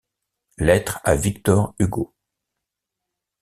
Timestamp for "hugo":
1.77-2.15